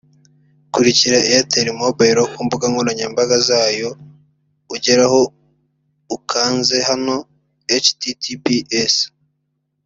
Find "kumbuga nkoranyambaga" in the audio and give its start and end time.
2.33-3.35